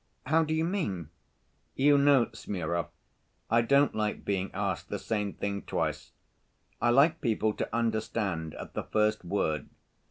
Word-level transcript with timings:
"How 0.25 0.43
do 0.43 0.51
you 0.55 0.63
mean?" 0.65 1.11
"You 1.75 1.95
know, 1.95 2.25
Smurov, 2.33 2.87
I 3.51 3.61
don't 3.61 3.93
like 3.93 4.25
being 4.25 4.49
asked 4.51 4.89
the 4.89 4.97
same 4.97 5.33
thing 5.33 5.61
twice. 5.61 6.11
I 6.81 6.89
like 6.89 7.21
people 7.21 7.53
to 7.53 7.69
understand 7.71 8.55
at 8.55 8.73
the 8.73 8.81
first 8.85 9.23
word. 9.23 9.69